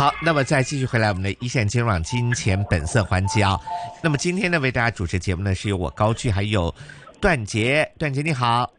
[0.00, 3.60] 好，那么再继续回来我们的一线金融网金钱本色环节啊。
[4.02, 6.74] 那么今天呢，为大家主持节目呢，是由我高居还有
[7.20, 8.72] 段杰，段杰你好。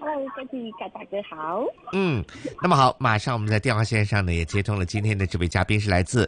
[0.00, 1.62] 嗨，高居大大哥好。
[1.92, 2.24] 嗯，
[2.62, 6.26] 那么好，马上我们在电话线上呢也接通了今天的这位嘉宾，是来自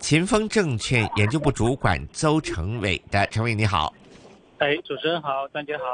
[0.00, 3.94] 秦风证券研究部主管邹成伟的，成伟你好。
[4.58, 5.84] 哎，主持人好，段杰好。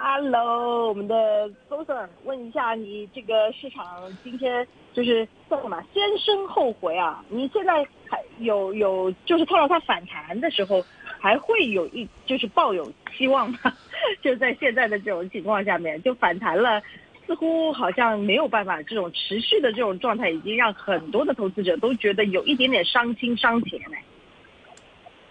[0.00, 3.84] Hello，我们的周 Sir，问一下你这个市场
[4.22, 4.64] 今天
[4.94, 7.24] 就是叫什么先升后回啊？
[7.28, 10.84] 你现在还有有就是看到它反弹的时候，
[11.18, 13.58] 还会有一就是抱有希望吗？
[14.22, 16.80] 就在现在的这种情况下面，就反弹了，
[17.26, 23.96] 似乎好像没有办法这种持续的这种状态，已经让很多的投资者都觉得有一点点伤心伤钱呢。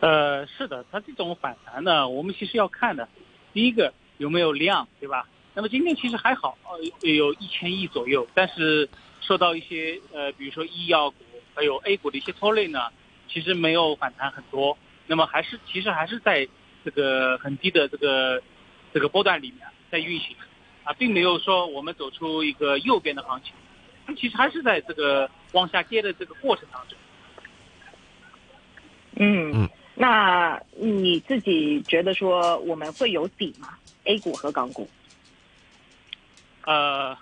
[0.02, 3.08] 呃，是的，它这种反弹呢，我们其实要看的，
[3.54, 5.28] 第一个有没有量，对吧？
[5.54, 8.88] 那么今天其实还好，呃，有一千亿左右，但是
[9.22, 11.18] 受到一些呃，比如说医药股
[11.56, 12.90] 还有 A 股的一些拖累呢，
[13.28, 14.78] 其实没有反弹很多。
[15.08, 16.48] 那么还是其实还是在
[16.86, 18.42] 这个很低的这个
[18.94, 20.36] 这个波段里面在运行，
[20.84, 23.54] 啊，并没有说我们走出一个右边的行情，
[24.06, 26.98] 它其实还是在这个往下跌的这个过程当中。
[29.16, 33.76] 嗯嗯，那你自己觉得说我们会有底吗
[34.08, 34.90] ？A 股和港股？
[36.66, 37.16] 呃，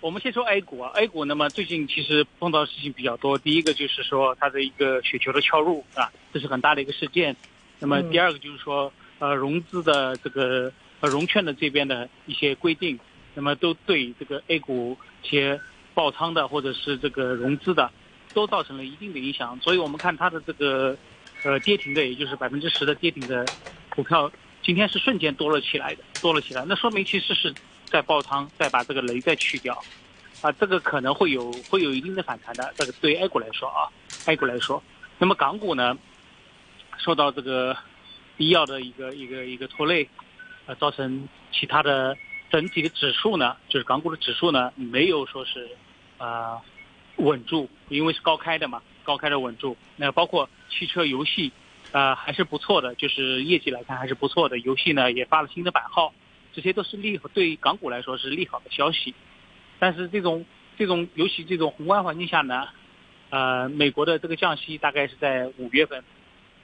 [0.00, 3.38] 我们先说 A 股啊，A 股那么最近其实碰到的事情比较多。
[3.38, 7.36] 第一个就是说它的一个雪球的敲入啊，这是很大的一个事件。
[7.78, 12.98] 那么第二个就是说，呃，融资的这个呃融券的这边的一些规定，
[13.34, 15.60] 那么都对这个 A 股一些
[15.94, 17.90] 爆仓的或者是这个融资的，
[18.32, 19.58] 都造成了一定的影响。
[19.60, 20.96] 所以我们看它的这个
[21.44, 23.44] 呃跌停的，也就是百分之十的跌停的
[23.90, 24.30] 股票，
[24.64, 26.64] 今天是瞬间多了起来的，多了起来。
[26.66, 27.52] 那说明其实是
[27.84, 29.78] 在爆仓，再把这个雷再去掉，
[30.40, 32.72] 啊，这个可能会有会有一定的反弹的。
[32.74, 33.92] 这个对 A 股来说啊
[34.24, 34.82] ，A 股来说，
[35.18, 35.98] 那么港股呢，
[36.96, 37.76] 受到这个
[38.38, 40.08] 医药的一个一个一个拖累，
[40.64, 42.16] 呃，造成其他的
[42.50, 45.68] 整体的指数呢，就是港股的指数呢，没有说是
[46.16, 46.58] 啊、
[47.16, 49.76] 稳住，因为是高开的嘛，高开的稳住。
[49.96, 51.52] 那包括汽车游戏，
[51.94, 54.58] 呃，还是不错的，就是业绩来看还是不错的。
[54.58, 56.12] 游戏呢也发了新的版号，
[56.52, 59.14] 这些都是利好对于港股来说是利好的消息。
[59.78, 60.44] 但是这种
[60.76, 62.66] 这种尤其这种宏观环境下呢，
[63.30, 66.02] 呃，美国的这个降息大概是在五月份，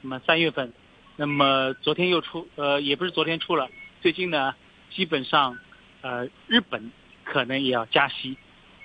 [0.00, 0.72] 那么三月份，
[1.14, 3.68] 那么昨天又出，呃，也不是昨天出了，
[4.02, 4.56] 最近呢，
[4.90, 5.56] 基本上，
[6.00, 6.90] 呃，日本
[7.22, 8.36] 可能也要加息。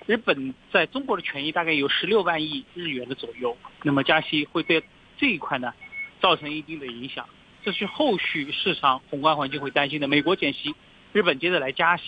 [0.06, 4.84] 日本在中国的权益大概有十六万亿日元的左右，那么加息会对
[5.18, 5.74] 这一块呢
[6.22, 7.28] 造成一定的影响，
[7.64, 10.08] 这是后续市场宏观环境会担心的。
[10.08, 10.74] 美国减息，
[11.14, 12.04] 日本接着来加息，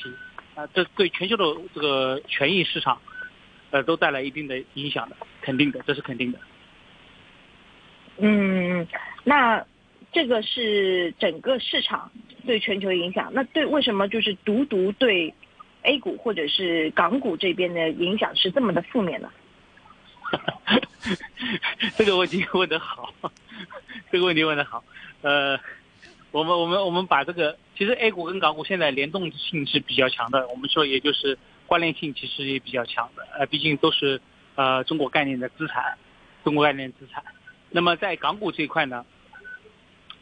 [0.56, 3.02] 啊，这对全球的这个权益市场，
[3.72, 6.40] 呃，都带来一定的影响的，肯定的，这是肯定的。
[8.18, 8.88] 嗯，
[9.24, 9.66] 那
[10.12, 12.12] 这个是整个市场
[12.46, 15.34] 对全球影响，那对为什么就是独独对
[15.84, 19.32] A 股或者是港股这边的影响是这么的负面呢？
[21.96, 23.14] 这个问题问得好，
[24.12, 24.84] 这个问题问得好。
[25.22, 25.60] 呃，
[26.32, 33.28] 我们我们我们把这个，其实 A 股跟港股现在联动性是比较强的，我们说也就是关联性其实也比较强的。
[33.38, 34.22] 呃，毕竟都是
[34.56, 35.98] 呃中国概念的资产，
[36.44, 37.24] 中国概念资产。
[37.70, 39.06] 那么在港股这一块呢，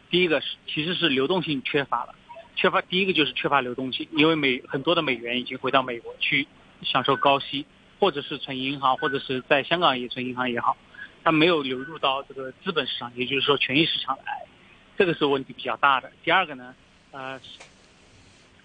[0.10, 2.16] 第一个是其实是流动性缺乏了，
[2.56, 6.48] 缺乏第一个就是缺乏流动性，因为美很多的美元已经回到美国去
[6.84, 7.66] 享受高息。
[7.98, 10.76] 或者是存银行，或者是在香港也存银行也好，
[11.26, 14.46] 它没有流入到这个资本市场，也就是说权益市场来，
[14.96, 16.12] 这个是问题比较大的。
[16.24, 16.76] 第二个呢，
[17.10, 17.42] 呃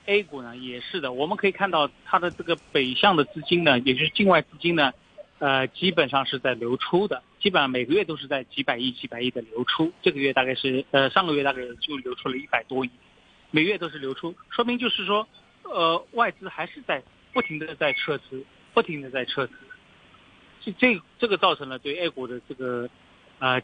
[0.04, 4.92] ，A 股呢也是的，我们可以看到它的这个北向的资金呢，也就是境外资金呢，
[5.38, 9.90] 呃，基本上是在流出的，基本上每个月都是在几百亿、几百亿的流出。
[10.02, 12.90] 这个月大概是呃上个月大概就流出了一百多亿，
[13.50, 15.26] 每月都是流出，说明就是说，
[15.62, 18.44] 呃，外资还是在不停的在撤资。
[18.72, 19.54] 不停的在撤资，
[20.64, 22.88] 这这这个造成了对 A 股的这个，
[23.38, 23.60] 呃，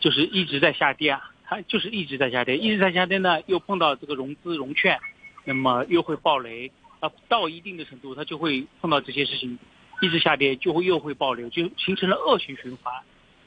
[0.00, 4.98] 就是一直在下跌啊，它就是一直在下跌，一直在下跌呢，又碰到这个融资融券，
[5.44, 6.70] 那么又会爆雷
[7.00, 9.58] 啊，到一定的程度，它就会碰到这些事情，
[10.00, 12.92] 一直下跌，就会又会爆雷，就形成了恶性循环。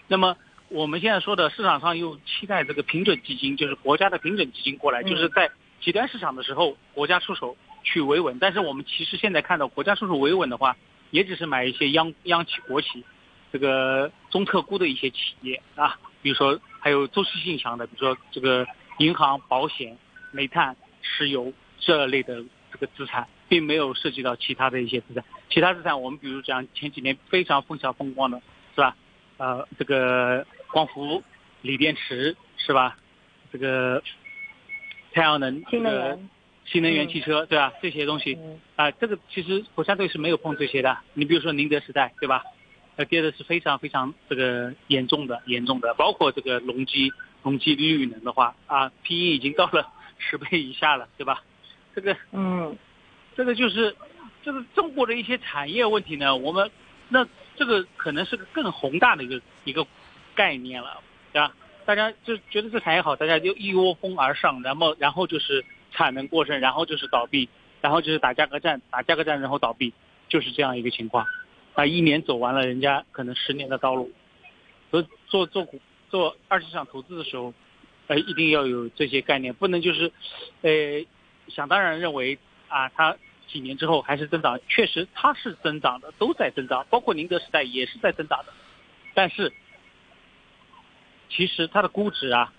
[0.07, 0.37] 那么
[0.69, 5.51] 我们现在说的市场上又期待这个平准基金，就是国家的平准基金过来，就是在
[5.81, 7.55] 极端市场的时候，国家出手。
[7.83, 10.75] 去维稳，但是我们其实现在看到国家出手维稳的话，
[11.11, 13.03] 也只是买一些央央企、国企，
[13.51, 18.67] 这个中特估的一些企业啊，比如说还有周期性强的，比如说这个
[18.99, 19.97] 银行、保险、
[20.31, 25.23] 煤炭、石油这类的这个资产，并没有涉及到其他的一些资产。
[25.49, 28.41] 其他资产我们比如讲前几年非常风小风光的
[28.75, 28.95] 是吧？
[29.37, 31.23] 呃，这个光伏、
[31.61, 32.97] 锂电池是吧？
[33.51, 34.03] 这个
[35.13, 36.29] 太阳能、新能源、
[36.67, 37.73] 新能源汽车对吧？
[37.81, 38.37] 这些东西
[38.75, 40.97] 啊，这个其实国家队是没有碰这些的。
[41.13, 42.43] 你比如说宁德时代对吧？
[42.97, 49.87] 呃，跌的是非常非常这个严重的，严重的，包括这个隆基，隆基绿能的话啊，P/E 已经到了
[50.17, 51.43] 十倍以下了，对吧？
[51.95, 52.75] 这个，嗯，
[53.35, 53.95] 这个就是
[54.43, 56.69] 这个中国的一些产业问题呢，我们
[57.09, 57.25] 那
[57.55, 59.85] 这个可能是个更宏大的一个一个
[60.33, 60.99] 概念了，
[61.31, 61.53] 对吧？
[61.85, 65.63] 大家就觉得这产业好，大家就一窝蜂而上，然后然后就是
[65.97, 67.49] 产能过剩，然后就是倒闭，
[67.81, 69.93] 然后就是打价格战，打价格战然后倒闭，
[70.29, 71.25] 就是这样一个情况。
[71.73, 74.11] 啊，一年走完了，人家可能十年的道路。
[74.91, 77.53] 所以做做股做二级市场投资的时候，
[78.05, 80.11] 呃，一定要有这些概念，不能就是，
[80.61, 81.05] 呃，
[81.47, 83.17] 想当然认为啊，它
[83.47, 88.53] 几年之后还是增长，确实它是增长的，都在增长，包括宁德时代也是在增长的。
[89.13, 89.51] 但是，
[91.29, 92.53] 其实它的估值啊，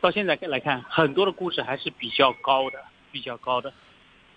[0.00, 2.78] 到现在来看，很多的估值还是比较高的，
[3.10, 3.72] 比较高的。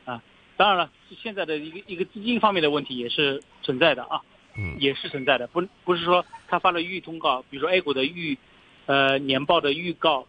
[0.05, 0.21] 啊
[0.57, 4.21] 当然了，现在的一个一个资金方面的问题也是存在的啊，
[4.55, 8.37] 嗯，也是存在的，不不是说他发了预通告，比如说 A 股的预，
[8.85, 10.27] 呃年报的预告，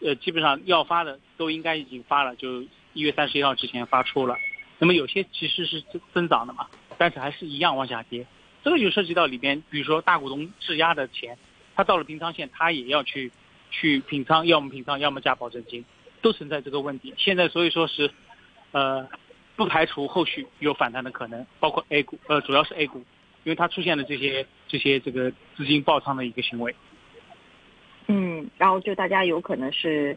[0.00, 2.62] 呃基本上要发的都应该已经发了，就
[2.92, 4.36] 一月三十一号之前发出了。
[4.78, 8.24] 那么有些其实是增增长的嘛，但是还是一样往下跌，
[8.62, 11.36] 这个就涉及到里边，比如说大股东质押的钱，
[11.74, 13.32] 他到了平仓线，他也要去
[13.70, 15.84] 去平仓，要么平仓，要么加保证金，
[16.22, 17.14] 都存在这个问题。
[17.16, 18.10] 现在所以说是，
[18.72, 19.08] 呃。
[19.58, 22.98] 不排除后续有反弹的可能，包括 A 股，呃，主要是 A 股，
[23.42, 26.72] 因为它出现了这些这些这个资金爆仓的一个行为。
[28.06, 30.16] 嗯，然后就大家有可能是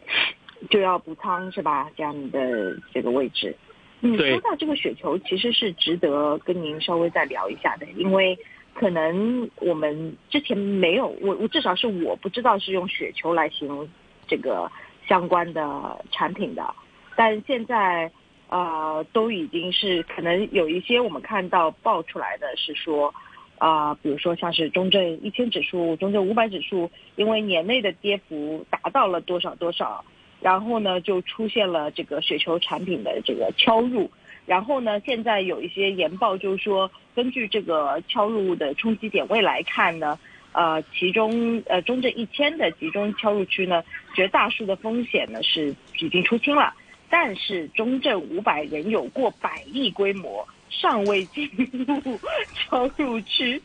[0.70, 1.90] 就要补仓是吧？
[1.96, 3.56] 这样的这个位置。
[4.02, 8.38] 嗯，说到这个雪球，其实是值得跟您稍微再聊一下的，因为
[8.74, 13.88] 可能我们之前没有，我我至少是我不知道是用雪球来形容
[14.26, 14.70] 这个
[15.06, 16.74] 相关的产品的，
[17.16, 18.10] 但现在。
[18.48, 23.14] 呃，都已经是可能有一些我们看到爆出来的是说，
[23.56, 30.04] 啊，比如说像是中证一千指数、中证五百指数，因为年内的跌幅达到了多少多少，
[30.42, 34.10] 然后呢就出现了这个雪球产品的这个敲入，
[34.46, 40.18] 然后呢现在有一些研报就是说，根据这个敲入的冲击点位来看呢，
[40.52, 43.82] 呃，其中呃中证一千的集中敲入区呢，
[44.14, 46.74] 绝大数的风险呢是已经出清了。
[47.08, 51.46] 但是中证五百仍有过百亿规模，尚未进
[51.86, 52.18] 入
[52.54, 53.60] 敲入区。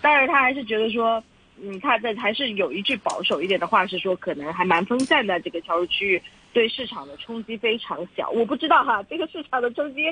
[0.00, 1.22] 当然，他还是觉得说，
[1.62, 8.30] 嗯，他在还是有一句保守一点的话，是说可能还蛮分散的这个敲入区域，对市场的冲击非常小。
[8.30, 10.02] 我不知道哈，这个市场的冲击，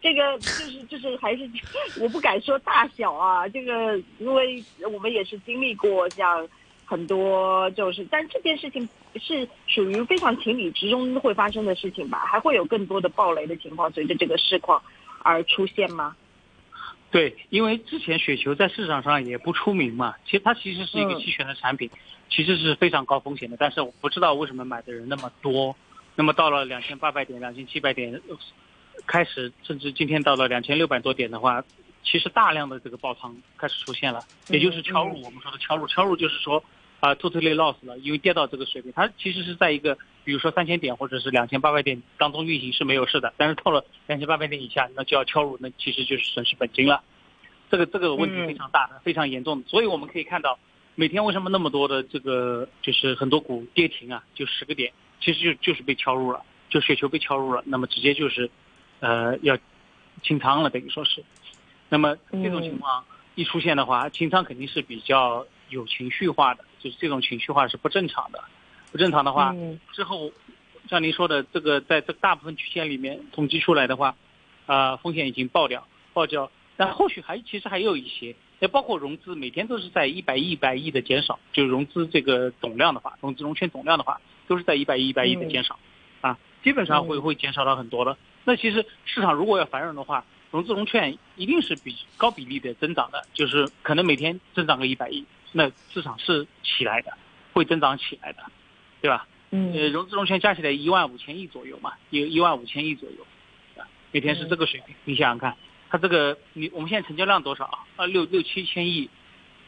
[0.00, 1.48] 这个就是就是还是
[2.00, 3.48] 我不敢说大小啊。
[3.48, 6.48] 这个因为我们也是经历过像。
[6.90, 12.20] 很多就是，但这件事情是属于非常情理之中会发生的事情吧？
[12.20, 14.82] 还会有更多的暴雷的情况随着这个市况
[15.22, 16.16] 而出现吗？
[17.10, 21.90] 对，因为之前雪球在市场上也不出名嘛，其实它其实是一个期权的产品，
[22.28, 23.56] 其实是非常高风险的。
[23.58, 25.76] 但是我不知道为什么买的人那么多，
[26.14, 28.20] 那么到了两千八百点、两千七百点
[29.06, 31.64] 开始，甚至今天到了两千六百多点的话，
[32.04, 35.22] 其实大量的这个爆仓开始出现了，也就是敲入。
[35.22, 36.62] 我们说的敲入，敲入就是说。
[37.00, 47.00] 啊，totally lost 了，因为跌到这个水平，它其实是在一个，比如说三千点或者是两千八百点当中运行是没有事的，但是到了两千八百点以下，那就要敲入，那其实就是损失本金了。
[47.70, 49.68] 这个这个问题非常大，非常严重的。
[49.68, 50.58] 所以我们可以看到，
[51.00, 58.50] 每天为什么那么多的这个就是很多股跌停啊，就十个点，其实就就是被敲入了，就雪球被敲入了，那么直接就是，
[58.98, 59.56] 呃，要
[60.24, 61.22] 清仓了，等于说是。
[61.88, 63.04] 那么这种情况
[63.36, 66.64] 一出现的话，清仓肯定是比较有情绪化的。
[66.80, 68.42] 就是这种情绪化是不正常的，
[68.90, 69.54] 不正常的话，
[69.92, 70.32] 之后
[70.88, 74.16] 像您说的这个，在这大部分区间里面统计出来的话，
[74.66, 85.78] 啊，风险已经爆掉，爆掉，但后续还其实还有一些，也包括融资，每天都是在一百亿、一百亿的减少，就融资这个总量的话，融资融券总量的话，都是在一百亿、一百亿的减少，
[86.20, 88.18] 啊，基本上会会减少到很多了。
[88.44, 95.24] 那其实市场如果要繁荣的话，融资融券一定是比高比例的增长的，就是可能每天增长个一百亿。
[95.52, 97.12] 那市场是起来的，
[97.52, 98.42] 会增长起来的，
[99.00, 99.26] 对吧？
[99.50, 99.72] 嗯。
[99.72, 103.26] 呃，融资融券加起来一万五千亿左右嘛，有一万五千亿左右，
[103.80, 104.94] 啊，每天是这个水平。
[105.04, 105.56] 你想想看，
[105.90, 107.78] 它这个你我们现在成交量多少啊？
[107.96, 109.08] 啊，六六七千亿，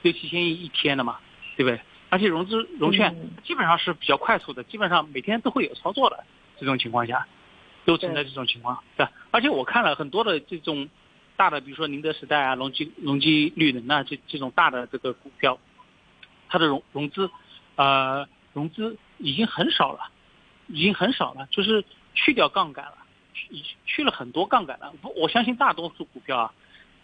[0.03, 1.19] 六七千亿一天的嘛，
[1.57, 1.81] 对不对？
[2.09, 6.25] 而且融资融券基本上是比较快速的，基本上每天都会有操作的
[6.59, 7.27] 这种情况下，
[7.85, 9.13] 都存在这种情况，对吧？
[9.31, 10.89] 而且我看了很多的这种
[11.37, 15.59] 大的，比如说宁德时代啊、隆基、隆基绿能啊这这种大的这个股票，
[16.49, 17.31] 它的融融资，
[17.77, 20.11] 呃，融资已经很少了，
[20.67, 21.85] 已经很少了，就是
[22.15, 22.99] 去掉杠杆了，
[23.49, 24.93] 去去了很多杠杆了。
[25.17, 26.55] 我相信大多数股票啊，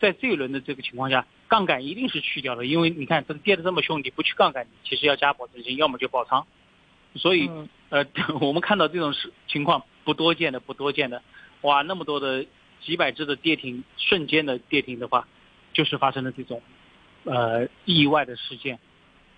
[0.01, 6.47] 在这一轮的这个情况下，杠杆一定是去掉了，因为你看这跌的这么凶，你不去杠杆，其实要加保证金，要么就爆仓。
[7.15, 7.51] 所以，
[7.89, 8.05] 呃，
[8.41, 11.23] 我们看到这种事情况不多见的，不多见的，
[11.63, 12.45] 哇，那么多的
[12.83, 15.27] 几百只的跌停，瞬间的跌停的话，
[15.73, 16.61] 就是发生了这种，
[17.25, 18.79] 呃，意外的事件，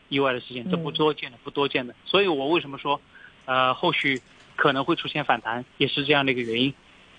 [0.08, 1.94] 意外的事件，这不多见的，不多见的。
[2.04, 3.00] 所以我为什么说，
[3.44, 4.20] 呃，后续
[4.56, 6.74] 可能会出现反弹，也是这样的一个原因，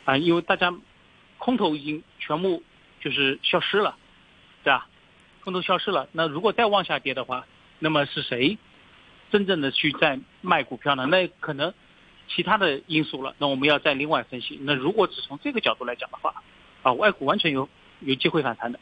[0.10, 0.74] 啊，因为大家
[1.38, 2.64] 空头已经全部
[3.00, 3.96] 就是消失了，
[4.64, 4.88] 对吧？
[5.44, 7.46] 空头消失了，那如果再往下跌的话，
[7.78, 8.58] 那么是谁？
[9.30, 11.06] 真正的去在卖股票呢？
[11.06, 11.72] 那可能
[12.28, 13.36] 其他的因素了。
[13.38, 14.58] 那我们要再另外分析。
[14.64, 16.42] 那如果只从这个角度来讲的话，
[16.82, 18.80] 啊，外股完全有有机会反弹的。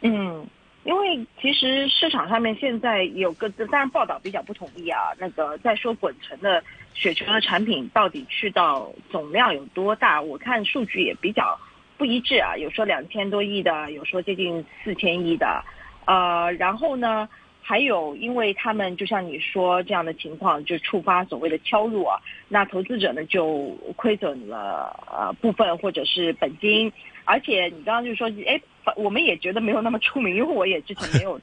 [0.00, 0.48] 嗯，
[0.90, 5.12] 因为其实市场上面现在有个，当然报道比较不统一啊。
[5.20, 6.60] 那个在说滚成的
[6.94, 10.20] 雪球的产品到底去到总量有多大？
[10.20, 11.56] 我看数据也比较
[11.96, 15.62] 不一致啊，有说两千多亿的，有说接近四千亿的。
[16.06, 17.28] 呃，然后呢？
[17.62, 22.18] 还有，因为他们就像你说这样的情况，就触发所谓的敲入啊，
[22.48, 26.90] 那投资者呢就亏损了呃部分或者是本金，
[27.24, 28.60] 而且你刚刚就说，哎，
[28.96, 31.40] 我们也觉得没有那么出名，因为我也之前没有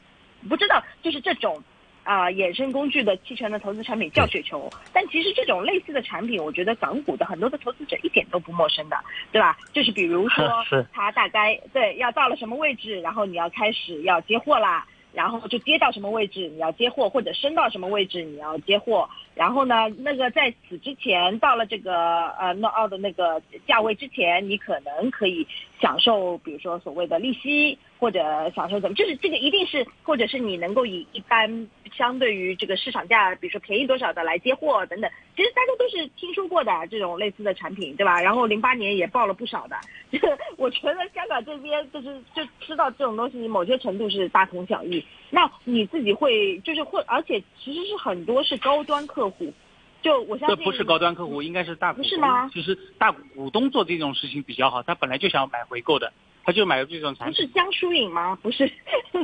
[0.49, 1.61] 不知道，就是这种
[2.03, 8.97] 啊衍生工具的期权的投资产品叫雪球，但其实这种类似的产品，我觉得港股的很多的投资者一点都不陌生的，
[9.31, 9.57] 对吧？
[9.73, 10.49] 就是比如说，
[10.93, 14.85] 它大概对要到了什么位置，然后你要开始要接货啦。
[15.13, 19.09] 然后就跌到什么位置你要接货，或者升到什么位置你要接货。
[19.37, 25.47] 然后呢，那个在此之前到了这个呃 no out 的那个价位之前，你可能可以
[25.79, 27.77] 享受，比如说所谓的利息。
[27.99, 28.21] 或者
[28.55, 38.21] 享受怎么，就是这个一定是，或者是你能够以一般相对于这个市场价，比如说便宜多少的来接货等等，其实大家都是听说过的这种类似的产品，对吧？
[38.21, 39.75] 然后零八年也报了不少的，
[40.11, 40.19] 这
[40.57, 45.03] 我觉得香港这边就是就知道这种东西，某些程度是大同小异。
[45.31, 49.53] 那你自己会就是会，而且其实是很多是高端客户，
[50.01, 52.09] 就我相信这不是高端客户，应该是大股东。
[52.09, 52.49] 是吗？
[52.53, 56.11] 其实大股东做这种事情比较好，他本来就想买回购的。
[56.43, 58.33] 他就买这种产品，是江疏影吗？
[58.41, 58.63] 不是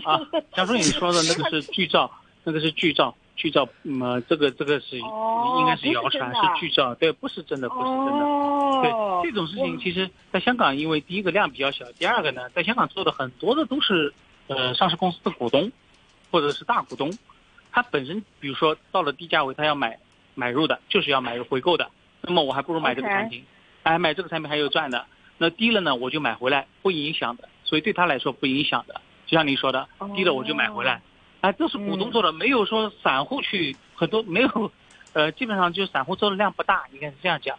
[0.04, 0.20] 啊，
[0.54, 2.12] 江疏影说的那个是 剧照，
[2.44, 8.26] 那个是剧照，剧照，嗯，这个这个是应该是谣传，是剧照，对，不是真的，不是真的。
[8.82, 8.92] 对
[9.24, 14.14] 这种事情，其实在香港，因为第一个量比较小，第二个呢，在香港做的很多的都是
[14.48, 15.72] 呃上市公司的股东
[16.30, 17.10] 或者是大股东，
[17.74, 19.98] 他本身比如说到了低价位，他要买
[20.36, 21.90] 买入的，就是要买入回购的，
[22.22, 23.44] 那么我还不如买这个产品，
[23.82, 25.06] 哎，买这个产品还有赚的。
[25.40, 29.02] 那低了呢，我就买回来，不影响的，所以对他来说不影响的。
[29.26, 31.02] 就像你说的，低了我就买回来，
[31.42, 34.72] 哎，这是股东做的，没有说散户去很多没有，
[35.14, 37.58] 呃，基本上就散户做的量不大，应该是这样讲。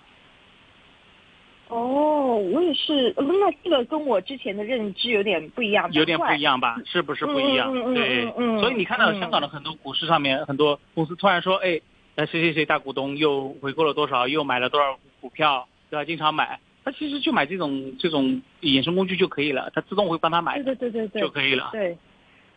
[1.68, 6.76] 哦，我也是，那这个跟我之前的认知有点不一样，有点不一样吧？
[6.84, 7.72] 是不是不一样？
[7.94, 11.80] 对嗯，所以你看到香港的很多股市上面，很多公司突然说，哎，
[12.16, 16.04] 谁谁谁大股东又回购了多少，又买了多少股票，对吧？
[16.04, 16.60] 经常买。
[16.84, 21.70] 他其实就买这种这种衍生工具就可以了，他自动会帮他买，对对对对对，就可以了。
[21.72, 21.96] 对，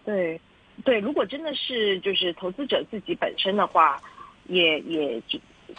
[0.03, 0.41] 对，
[0.83, 0.99] 对。
[0.99, 3.97] 如果真的是就是投资者自己本身的话，
[4.47, 5.21] 也也，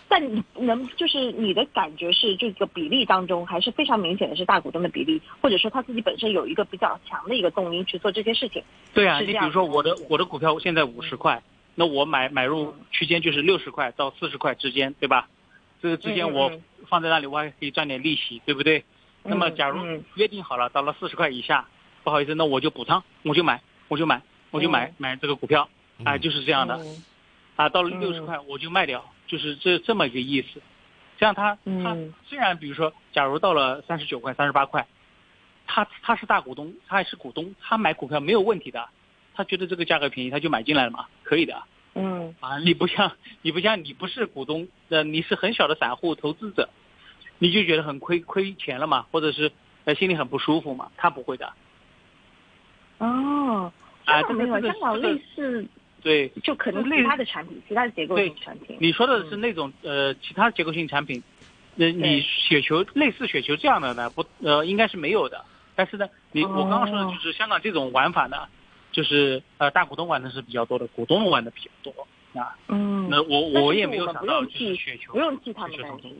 [0.08, 8.62] 但能就是你的感觉是这个比例当中还是非常明显的是大股东的比例，或者说他自己本身有一个比较强的一个动因去做这些事情。
[8.94, 11.42] 对啊，你比如说我的我的股票现在五十块，
[11.74, 15.28] 那我买买入区间就是六十块到四十块之间，对吧？
[15.80, 16.50] 这个之间我
[16.88, 18.84] 放在那里，我还可以赚点利息，对不对？
[19.22, 21.68] 那么假如约定好了，到了四十块以下，
[22.02, 25.68] 不好意思，那我就补仓，我就买，我就买，我就买买这个股票，
[26.04, 26.80] 啊，就是这样的，
[27.56, 30.60] 啊，到了六十块我就卖掉，就是这这么一个意思。
[31.18, 34.86] 这样他他虽然比如说，假如到了三十九块、三十八块，
[35.66, 38.88] 他他是大股东，他也是股东，他买股票没有问题的，
[39.34, 41.62] 他觉得这个价格便宜，他就买进来了嘛，可以的。
[41.94, 46.68] 嗯啊，你不像你不像你不是股东，呃，你是很小的散户投资者，
[47.38, 49.50] 你就觉得很亏亏钱了嘛，或者是
[49.84, 50.92] 呃心里很不舒服嘛？
[50.96, 51.52] 他不会的。
[52.98, 53.72] 哦，
[54.04, 55.66] 啊，这个这个这类似
[56.02, 58.76] 对，就可能其他的产品，其他的结构性产品。
[58.80, 61.22] 你说的是那种呃其他结构性产品，
[61.74, 64.10] 那你雪球类似雪球这样的呢？
[64.10, 65.44] 不呃应该是没有的。
[65.74, 68.36] 但是呢，你我刚刚说的就是香港这种玩法呢。
[68.90, 72.08] 就是呃，大股东玩的是比较多的，股东玩的比较多
[72.40, 72.56] 啊。
[72.68, 76.16] 嗯，那我我也没有想到就是雪球，不用记他们担心。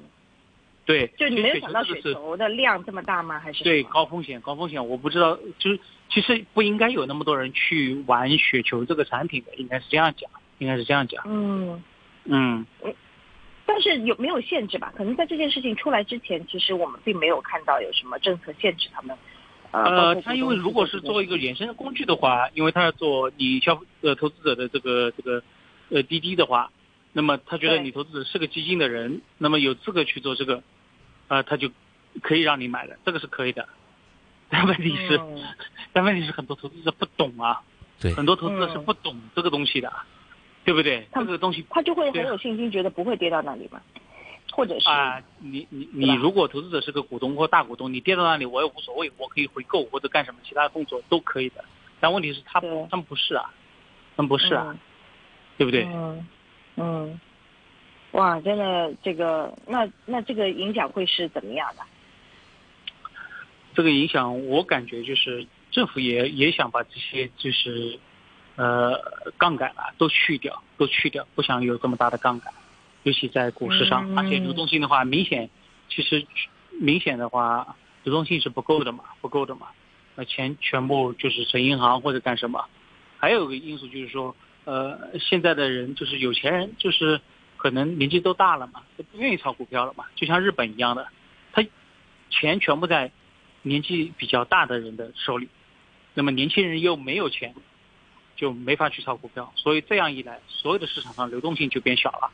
[0.85, 3.41] 对，就你没有雪想到雪球的量这么大吗？
[3.41, 11.23] 还是对高风险，高风险，我不知道，就是其实不应该有那么多人去玩雪球这个产品的，应该是这样讲，应该是这样讲。
[11.27, 11.83] 嗯，
[12.25, 12.67] 嗯，
[13.67, 14.93] 但是有没有限制吧？
[14.97, 19.17] 可能在这件事情出来之前，其实我们并没有看到有什么政策限制他们。
[19.71, 25.43] 呃，包呃，括它因为如果是做一个衍生工具的话，因为他要做你消呃投资者的这个这个
[25.91, 26.71] 呃滴滴的话，
[27.13, 30.63] 那么他觉得你投资者是个基金的人，那么有资格去做这个，
[31.29, 31.71] 呃，他就
[32.23, 33.69] 可以让你买了，这个是可以的。
[34.51, 35.45] 但问题是，嗯
[35.99, 37.61] 但问题是很多投资者不懂啊，
[37.99, 39.93] 对很多投资者是嗯不懂这个东西的，
[40.65, 41.05] 对不对？
[41.11, 43.83] 他这个东西他就会很有信心，觉得不会跌到那里嘛，
[44.53, 51.65] 或者是啊，你你你如果投资者是个股东或大股东，你跌到那里我也无所谓，我可以回购或者干什么其他动作都可以的。
[51.99, 53.53] 但问题是他对他们不是啊，
[54.17, 54.79] 他们不是啊，嗯
[55.57, 55.85] 对不对？
[55.93, 56.29] 嗯
[56.77, 57.21] 嗯，
[58.13, 61.83] 哇，真的这个，那那这个影响会是怎么样的？
[63.75, 67.99] 这个影响我感觉就是政府也也想把这些就是
[68.57, 69.01] 呃
[69.37, 72.53] 杠杆啊都去掉，都去掉，不想有这么大的杠杆，
[73.03, 74.19] 尤其在股市上，嗯。
[74.19, 75.51] 而且流动性的话，明显
[75.89, 76.27] 其实
[76.81, 79.69] 明显的话，流动性是不够的嘛，不够的嘛，
[80.15, 82.65] 那钱全部就是存银行或者干什么。
[83.19, 84.35] 还有一个因素就是说，
[84.65, 87.21] 呃，现在的人就是有钱人，就是
[87.57, 91.09] 可能年纪都大了嘛，都不愿意炒股票了嘛，就像日本一样的，
[91.53, 91.65] 他
[92.31, 93.11] 钱全部在
[93.63, 95.49] 年纪比较大的人的手里，
[96.19, 97.55] 那么年轻人又没有钱，
[98.35, 102.29] 就没法去炒股票，所以这样一来，所有的市场上流动性就变小了，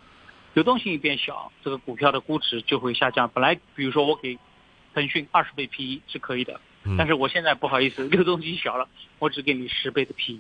[0.54, 3.28] 流动性一变小，这个股票的估值就会下降。
[3.28, 4.38] 本来比如说我给
[4.94, 8.88] 腾讯二十倍 PE 是可以的，嗯但是我现在不好意思，流动性小了，
[9.18, 10.38] 我只给你十倍的 PE，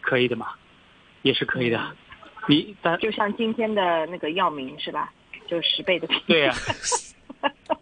[0.00, 0.54] 可以的嘛，
[1.20, 1.94] 也是可以的。
[2.48, 5.12] 你但就像今天的那个药明是吧？
[5.46, 6.54] 就十倍的 PE 对呀、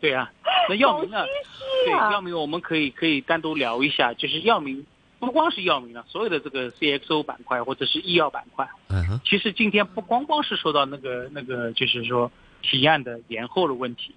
[0.00, 0.30] 对啊、
[0.68, 1.24] 那药明呢？
[1.84, 4.84] 对啊药明我们可以可以单独聊一下，就是药明
[5.18, 12.30] 不光是药明了，所有的这个 CXO 板块或者是医药板块，嗯哼，其实今天不光光是受到那个那个就是说
[12.62, 14.14] 提案的延后的问题，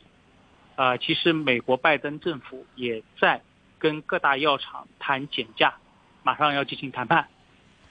[0.76, 3.42] 啊、其实美国拜登政府也在
[3.80, 5.74] 跟各大药厂谈减价，
[6.22, 7.28] 马上要进行谈判。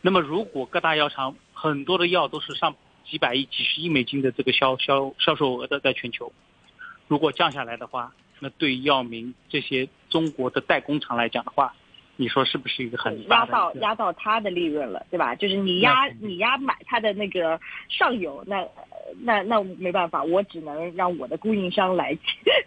[0.02, 6.32] 那么如果各大药厂很多的药都是上几百亿、几十亿美金的这个销销销售额的，在全球，
[7.10, 11.74] 如果降下来的话，那对于药明这些中国的代工厂来讲的话，
[12.14, 15.34] 你说是不是一个很压到压到他的利润了，对吧？
[15.34, 18.64] 就是你压你压买他的那个上游，那
[19.22, 22.16] 那那没办法，我只能让我的供应商来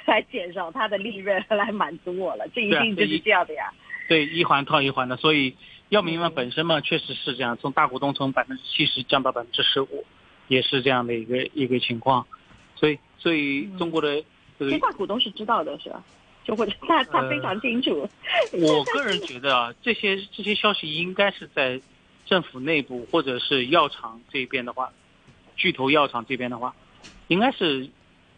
[0.05, 3.71] 来减少他的利润来满足我了，这一定就是这样的呀。
[4.09, 5.55] 对，一环套一环的，所以
[5.87, 10.03] 药明嘛嗯本身嘛确实是这样，从大股东从百分之七十降到百分之十五，
[10.49, 12.27] 也是这样的一个一个情况，
[12.75, 14.21] 所以所以中国的
[14.59, 16.03] 这个，其实大股东是知道的，是吧？
[16.43, 18.07] 就或者他他呃非常清楚。
[18.51, 21.79] 我个人觉得啊，这些这些消息应该是在
[22.25, 24.91] 政府内部或者是药厂这边的话，
[25.55, 26.75] 巨头药厂这边的话，
[27.27, 27.89] 应该是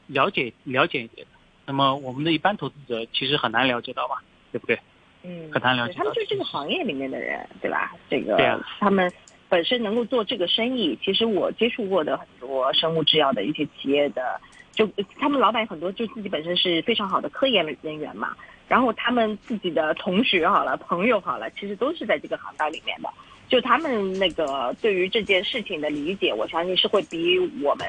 [0.08, 1.34] 了解了解一点的。
[1.65, 4.80] 那么我们的一般投资者其实很难了解到吧，对不对？
[5.23, 7.91] 嗯，很难了解对他们就是这个行业里面的人，对吧？
[8.08, 9.12] 这个对啊他们
[9.49, 14.39] 本身能够做这个生意，其实我接触过的很多生物制药的一些企业的，
[14.75, 18.35] 就他们老板很多就自己本身是非常好的科研人员嘛，
[18.67, 23.09] 然后他们自己的同学好了、朋友好了，其实都是在这个行当里面的。
[23.47, 27.88] 就他们那个对于这件事情的理解，我相信是会比我们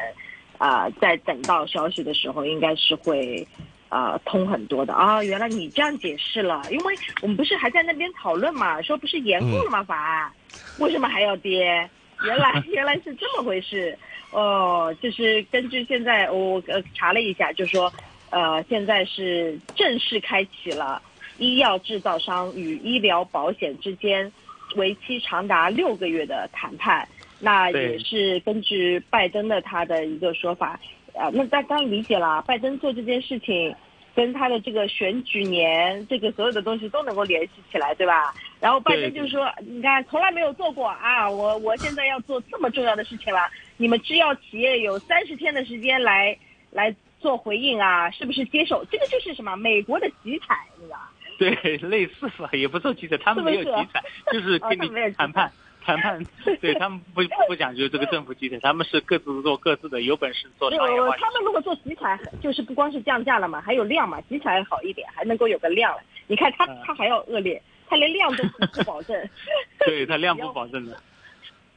[0.59, 3.46] 啊、在等到消息的时候，应该是会
[3.88, 5.22] 啊、通很多的啊。
[5.25, 9.83] 原来你这样解释了，因为我们不是还在那边讨论嘛，说不是延后了吗？
[9.83, 10.31] 法案、
[10.79, 11.88] 为什么还要跌？
[12.25, 13.99] 原来原来是这么回事
[14.31, 17.93] 哦，就是根据现在我呃查了一下，就说
[18.31, 21.01] 呃现在是正式开启了
[21.39, 24.31] 医药制造商与医疗保险之间
[24.77, 27.07] 为期长达六个月的谈判。
[27.39, 30.79] 那也是根据拜登的他的一个说法，
[31.15, 33.75] 呃，那大家理解了，拜登做这件事情。
[34.15, 38.33] 跟他的这个选举年，这个所有的东西都能够联系起来，对吧？
[38.59, 43.41] 然后拜登就说：“你看，从来没有做过啊，我我现在要做这么重要的事情了，
[43.77, 46.37] 你们制药企业有三十天的时间来
[46.71, 48.85] 来做回应啊，是不是接受？
[48.91, 51.12] 这个就是什么美国的集采，对吧？
[51.39, 55.51] 对，类似吧，也不做集采，他们没有集采，就是哦跟你谈判。
[55.85, 56.21] 谈判，
[56.61, 61.17] 对他们不不讲究这个政府集采，他们是各自做各自的，有本事做商业化。
[61.17, 65.97] 他们如果做集采，就是不光是降价了嘛，还有量嘛，集采好一点，还能够有个量。
[66.27, 69.17] 你看他嗯他还要恶劣，他连量都不不保证。
[69.87, 71.01] 对他量不保证的。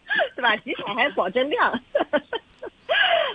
[0.36, 0.56] 对吧？
[0.58, 1.82] 集采还保证量。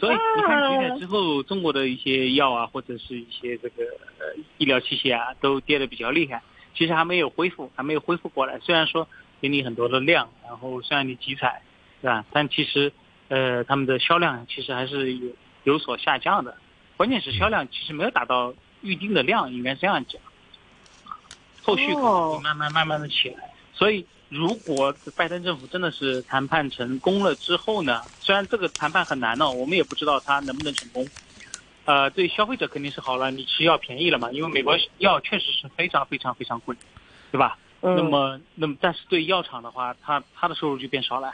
[0.00, 3.84] 所以你看，现在之后中国的一些药啊，或者是一些这个
[4.18, 4.26] 呃
[4.58, 6.42] 医疗器械啊，都跌得比较厉害。
[6.74, 8.58] 其实还没有恢复，还没有恢复过来。
[8.58, 9.06] 虽然说
[9.40, 11.62] 给你很多的量，然后虽然你集采，
[12.02, 12.24] 对吧？
[12.32, 12.92] 但其实
[13.28, 15.30] 呃他们的销量其实还是有
[15.62, 16.56] 有所下降的。
[16.96, 20.20] 关键是销量其实没有达到预定的量，应该这样讲。
[21.62, 23.52] 后续可能会慢慢慢慢的起来。
[23.72, 24.04] 所以。
[24.34, 28.02] 如果拜登政府真的是谈判成功了之后呢？
[28.20, 31.06] 虽然这个谈判很难呢，我们也不知道他能不能成功。
[31.84, 36.74] 呃，对消费者肯定是好了，你吃药便宜了嘛，因为美国药确实是非常非常非常贵，
[37.30, 37.56] 对吧？
[37.82, 37.94] 嗯。
[37.94, 41.32] 那么，那么，但是对药厂的话，他他的收入就变少了，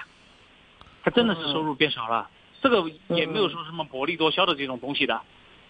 [1.03, 2.29] 他真的是收入变少了。
[2.61, 5.23] 这个也没有说什么薄利多销的这种东西的，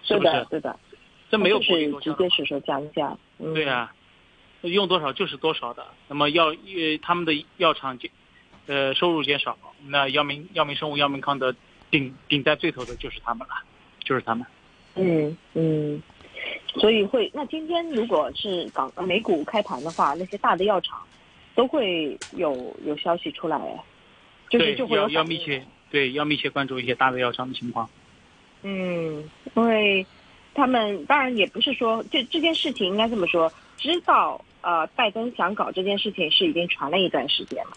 [0.03, 0.47] 是不是？
[0.51, 0.77] 对的。
[1.31, 2.13] 这没有薄利多销。
[2.13, 3.17] 直接是说降价。
[3.55, 3.95] 对啊。
[4.63, 8.11] 用多少就是多少的，那么药呃他们的药厂减，
[8.67, 11.55] 呃收入减少，那药明药明生物、药明康德
[11.91, 13.55] 顶顶在最头的就是他们了，
[14.05, 14.47] 就是他们。
[14.97, 16.03] 嗯嗯，
[16.75, 21.01] 所以会那今天如果是港美股开盘的话，那些大的药厂
[21.55, 23.59] 都会有有消息出来，
[24.51, 27.89] 就是就会要要密切对要密切关注一些大的药厂的情况。
[28.63, 30.05] 嗯，因为
[30.53, 34.45] 他们当然也不是说这这件事情应该这么说，知道。
[34.63, 37.73] 呃，拜登想搞这件事情是已经传了一段时间了，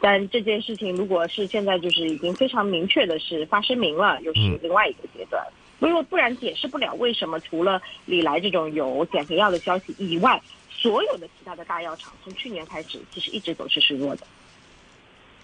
[0.00, 5.44] 但这件事情如果是现在就是已经非常明确的是发声明了，又是另外一个阶段。
[5.80, 14.26] 因为不然解释不了为什么除了李来这种有减肥药的消息以外，所有的其他的大药厂从去年开始其实一直都是示弱的。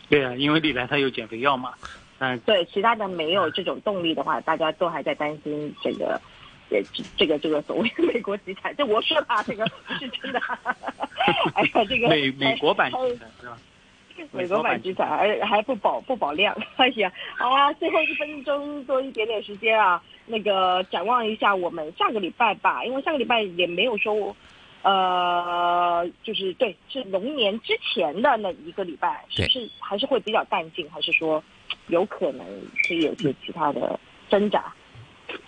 [0.08, 1.74] 对啊，因为李来他有减肥药嘛。
[2.20, 2.38] 嗯。
[2.40, 6.18] 对，其他的没有这种动力的话，大家都还在担心这个。
[6.70, 6.82] 这
[7.16, 10.40] 这个这个所谓的美国集采，这我说的，这个不是真的。
[11.54, 13.58] 哎呀，这个美美国版集采是吧？
[14.32, 16.56] 美国版集采， 而还不保不保量。
[16.76, 24.36] 哎呀，好啊，最后一分钟多一点点时间啊，那个展望一下我们下个礼拜吧，因为下个礼拜也没有说，
[24.82, 31.42] 呃，就是对，是龙年之前的那一个礼拜，是不是还是会比较淡静，还是说
[31.88, 32.46] 有可能
[32.86, 34.72] 可以有些其他的挣扎？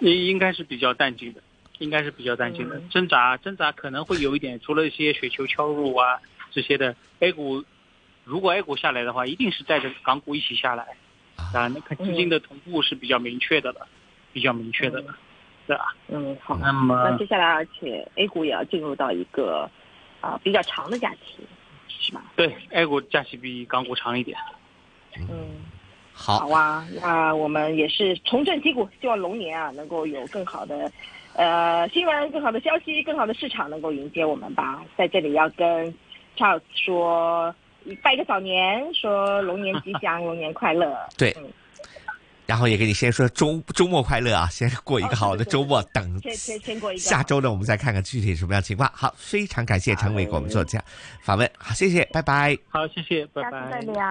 [0.01, 1.43] 应应该是比较淡静的，
[1.79, 7.65] 应该是比较淡静的，挣扎挣扎可能会有一点，除了一些雪球敲入啊这些的，A 股
[8.25, 10.85] 如果 A 股下来的话，一定是带着港股一起下来，
[11.55, 13.87] 啊，那看资金的同步是比较明确的了，
[14.33, 15.15] 比较明确的了，
[15.67, 15.95] 对吧？
[16.09, 16.57] 嗯，好。
[16.59, 19.69] 那么那接下来，而且 A 股也要进入到一个
[20.21, 21.45] 啊比较长的假期，
[21.89, 22.23] 是吧？
[22.37, 24.39] 对，A 股假期比港股长一点。
[25.17, 25.51] 嗯。
[26.15, 30.91] 好啊，那我们也是重振旗鼓，希望龙年啊能够有更好的，
[31.35, 34.83] 呃新闻、更好的消息、更好的市场能够迎接我们吧。
[34.97, 35.93] 在这里要跟
[36.37, 37.53] Charles 说
[38.03, 40.97] 拜个早年，说龙年吉祥，龙年快乐。
[41.19, 41.35] 对，
[42.47, 48.89] 然后也给你先说周周末快乐啊，先过一个好的周末，等先先先过一个下周呢，我们再看看具体什么样情况。
[48.95, 50.85] 好，非常感谢陈伟给我们做这样
[51.23, 52.57] 访问，好，谢谢，拜拜。
[52.69, 53.51] 好，谢谢，拜拜。
[53.51, 54.03] 下次再聊。